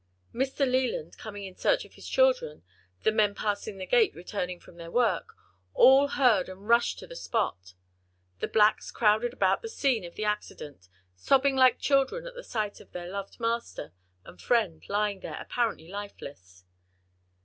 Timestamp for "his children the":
1.93-3.11